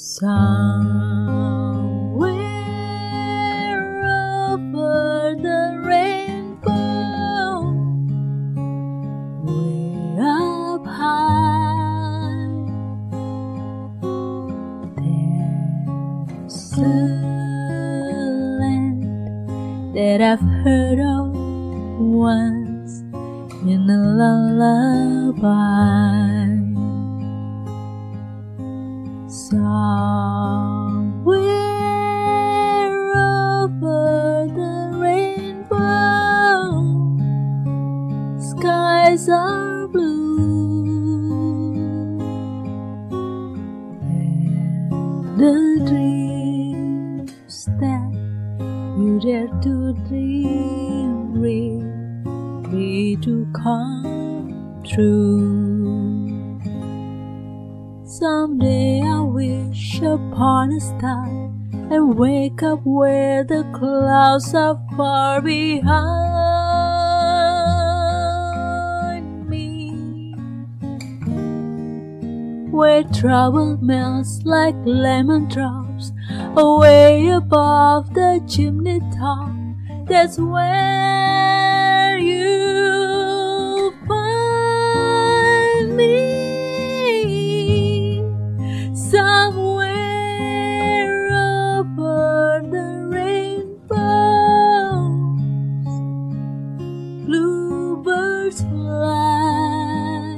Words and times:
Somewhere 0.00 0.30
over 4.54 5.34
the 5.42 5.82
rainbow, 5.84 7.66
way 9.42 10.14
up 10.20 10.86
high, 10.86 12.46
there's 14.94 16.78
a 16.78 16.80
land 18.60 19.02
that 19.96 20.20
I've 20.22 20.46
heard 20.62 21.00
of 21.00 21.34
once 21.98 23.02
in 23.66 23.90
a 23.90 23.98
lullaby. 25.34 25.58
Somewhere 29.50 29.64
over 33.16 34.46
the 34.54 34.92
rainbow, 35.00 35.80
skies 38.38 39.24
are 39.30 39.88
blue, 39.88 41.72
and 44.02 45.40
the 45.40 45.56
dreams 45.88 47.64
that 47.80 48.12
you 48.98 49.18
dare 49.18 49.48
to 49.62 49.94
dream 50.08 51.32
really 51.40 53.16
to 53.22 53.46
come 53.54 54.82
true. 54.84 55.77
Someday 58.18 59.00
I 59.00 59.20
wish 59.20 60.00
upon 60.00 60.72
a 60.72 60.80
star 60.80 61.28
and 61.92 62.18
wake 62.18 62.64
up 62.64 62.80
where 62.82 63.44
the 63.44 63.62
clouds 63.72 64.52
are 64.56 64.76
far 64.96 65.40
behind 65.40 65.88
me. 69.48 70.34
Where 72.72 73.04
trouble 73.04 73.76
melts 73.80 74.42
like 74.42 74.74
lemon 74.84 75.46
drops 75.46 76.10
away 76.56 77.28
above 77.28 78.14
the 78.14 78.42
chimney 78.48 78.98
top. 79.16 79.52
That's 80.08 80.38
where 80.38 81.27
Somewhere 89.18 91.10
over 91.34 92.62
the 92.70 92.88
rainbows, 93.10 93.98
bluebirds 97.26 98.60
fly, 98.62 100.36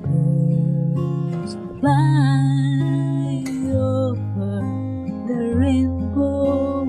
birds 0.00 1.54
fly 1.80 3.44
over 3.74 4.62
the 5.28 5.40
rainbow. 5.56 6.84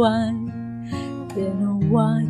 Why, 0.00 0.32
then 1.36 1.90
why? 1.90 2.29